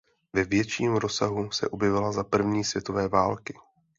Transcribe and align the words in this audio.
Ve 0.33 0.43
větším 0.43 0.95
rozsahu 0.95 1.51
se 1.51 1.67
objevila 1.69 2.11
za 2.11 2.23
první 2.23 2.63
světové 2.63 3.07
války. 3.07 3.53